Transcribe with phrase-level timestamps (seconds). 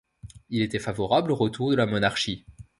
[0.49, 2.43] Il était favorable au retour à la monarchie.